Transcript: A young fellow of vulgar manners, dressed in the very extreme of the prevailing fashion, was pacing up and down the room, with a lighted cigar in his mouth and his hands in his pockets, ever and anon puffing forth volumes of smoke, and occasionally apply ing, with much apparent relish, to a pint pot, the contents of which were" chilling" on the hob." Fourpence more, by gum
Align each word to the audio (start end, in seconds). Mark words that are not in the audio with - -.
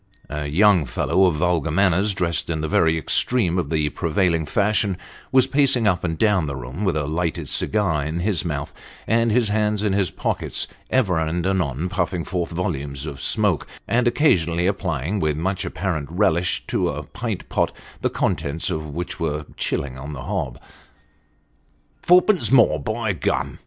A 0.29 0.47
young 0.47 0.85
fellow 0.85 1.27
of 1.27 1.35
vulgar 1.35 1.69
manners, 1.69 2.15
dressed 2.15 2.49
in 2.49 2.61
the 2.61 2.67
very 2.67 2.97
extreme 2.97 3.59
of 3.59 3.69
the 3.69 3.89
prevailing 3.89 4.47
fashion, 4.47 4.97
was 5.31 5.45
pacing 5.45 5.87
up 5.87 6.03
and 6.03 6.17
down 6.17 6.47
the 6.47 6.55
room, 6.55 6.83
with 6.83 6.97
a 6.97 7.05
lighted 7.05 7.47
cigar 7.47 8.03
in 8.03 8.21
his 8.21 8.43
mouth 8.43 8.73
and 9.05 9.31
his 9.31 9.49
hands 9.49 9.83
in 9.83 9.93
his 9.93 10.09
pockets, 10.09 10.65
ever 10.89 11.19
and 11.19 11.45
anon 11.45 11.87
puffing 11.87 12.23
forth 12.25 12.49
volumes 12.49 13.05
of 13.05 13.21
smoke, 13.21 13.67
and 13.87 14.07
occasionally 14.07 14.65
apply 14.65 15.05
ing, 15.05 15.19
with 15.19 15.37
much 15.37 15.65
apparent 15.65 16.09
relish, 16.11 16.63
to 16.65 16.89
a 16.89 17.03
pint 17.03 17.47
pot, 17.47 17.71
the 18.01 18.09
contents 18.09 18.71
of 18.71 18.87
which 18.87 19.19
were" 19.19 19.45
chilling" 19.55 19.99
on 19.99 20.13
the 20.13 20.23
hob." 20.23 20.59
Fourpence 22.01 22.51
more, 22.51 22.79
by 22.79 23.13
gum 23.13 23.59